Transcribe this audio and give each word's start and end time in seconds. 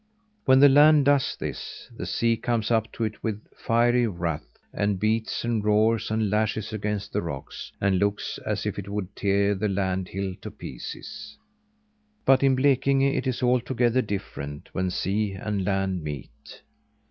When 0.45 0.59
the 0.61 0.67
land 0.67 1.05
does 1.05 1.37
this, 1.39 1.87
the 1.95 2.07
sea 2.07 2.35
comes 2.35 2.71
up 2.71 2.91
to 2.93 3.03
it 3.03 3.21
with 3.23 3.43
fiery 3.55 4.07
wrath, 4.07 4.57
and 4.73 4.99
beats 4.99 5.45
and 5.45 5.63
roars 5.63 6.09
and 6.09 6.27
lashes 6.31 6.73
against 6.73 7.13
the 7.13 7.21
rocks, 7.21 7.71
and 7.79 7.99
looks 7.99 8.39
as 8.43 8.65
if 8.65 8.79
it 8.79 8.89
would 8.89 9.15
tear 9.15 9.53
the 9.53 9.69
land 9.69 10.07
hill 10.07 10.33
to 10.41 10.49
pieces. 10.49 11.37
But 12.25 12.41
in 12.41 12.55
Blekinge 12.55 13.15
it 13.15 13.27
is 13.27 13.43
altogether 13.43 14.01
different 14.01 14.69
when 14.71 14.89
sea 14.89 15.33
and 15.33 15.63
land 15.63 16.03
meet. 16.03 16.61